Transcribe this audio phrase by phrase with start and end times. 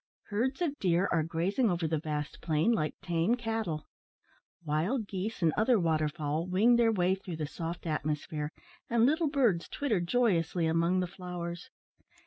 [0.29, 3.85] Herds of deer are grazing over the vast plain, like tame cattle.
[4.65, 8.51] Wild geese and other water fowl wing their way through the soft atmosphere,
[8.89, 11.69] and little birds twitter joyously among the flowers.